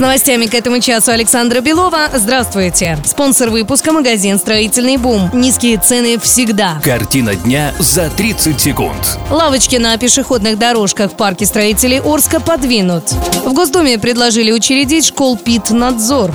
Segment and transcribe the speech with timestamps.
[0.00, 2.08] С новостями к этому часу Александра Белова.
[2.14, 2.96] Здравствуйте.
[3.04, 5.28] Спонсор выпуска– магазин «Строительный бум».
[5.34, 6.80] Низкие цены всегда.
[6.82, 9.18] Картина дня за 30 секунд.
[9.30, 13.10] Лавочки на пешеходных дорожках в парке строителей Орска подвинут.
[13.44, 16.32] В Госдуме предложили учредить школ «Питнадзор».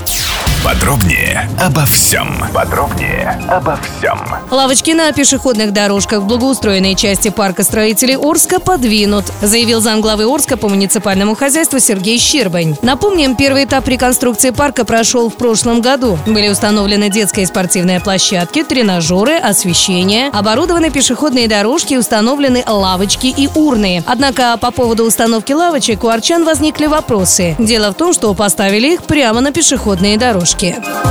[0.65, 2.43] Подробнее обо всем.
[2.51, 4.19] Подробнее обо всем.
[4.49, 10.67] Лавочки на пешеходных дорожках в благоустроенной части парка строителей Орска подвинут, заявил замглавы Орска по
[10.67, 12.75] муниципальному хозяйству Сергей Щербань.
[12.81, 16.17] Напомним, первый этап реконструкции парка прошел в прошлом году.
[16.25, 24.03] Были установлены детские спортивные площадки, тренажеры, освещение, оборудованы пешеходные дорожки, установлены лавочки и урны.
[24.07, 27.55] Однако по поводу установки лавочек у арчан возникли вопросы.
[27.59, 30.54] Дело в том, что поставили их прямо на пешеходные дорожки.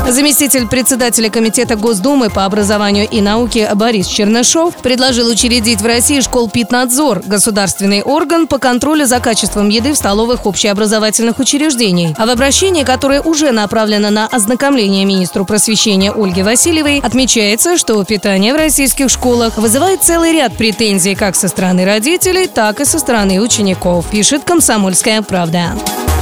[0.09, 6.49] Заместитель председателя Комитета Госдумы по образованию и науке Борис Чернышов предложил учредить в России школ
[6.49, 12.15] «Питнадзор»– государственный орган по контролю за качеством еды в столовых общеобразовательных учреждений.
[12.19, 18.55] А в обращении, которое уже направлено на ознакомление министру просвещения Ольги Васильевой, отмечается, что питание
[18.55, 23.41] в российских школах вызывает целый ряд претензий как со стороны родителей, так и со стороны
[23.41, 25.73] учеников, пишет «Комсомольская правда».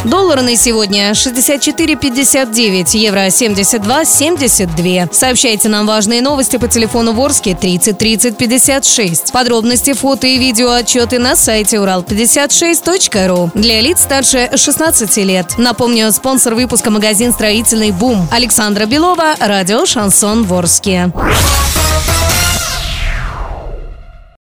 [0.05, 5.08] Доллар на сегодня 64,59, евро 72,72.
[5.12, 9.33] Сообщайте нам важные новости по телефону Ворске 30 30 56.
[9.33, 13.53] Подробности, фото и видео отчеты на сайте урал56.ру.
[13.55, 15.55] Для лиц старше 16 лет.
[15.56, 18.27] Напомню, спонсор выпуска магазин «Строительный бум».
[18.33, 21.12] Александра Белова, радио «Шансон Ворске».